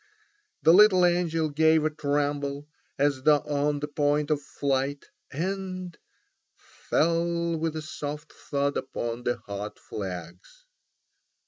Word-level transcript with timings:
The 0.63 0.73
little 0.73 1.05
angel 1.05 1.49
gave 1.49 1.85
a 1.85 1.91
tremble 1.91 2.67
as 2.97 3.21
though 3.21 3.41
on 3.41 3.81
the 3.81 3.87
point 3.87 4.31
of 4.31 4.41
flight, 4.41 5.05
and—fell 5.31 5.95
with 7.57 7.75
a 7.75 7.83
soft 7.83 8.33
thud 8.33 8.77
upon 8.77 9.25
the 9.25 9.37
hot 9.45 9.77
flags. 9.77 10.65